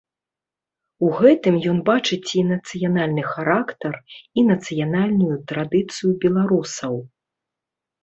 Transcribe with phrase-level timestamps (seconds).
[1.07, 3.93] У гэтым ён бачыць і нацыянальны характар,
[4.37, 6.93] і нацыянальную традыцыю беларусаў.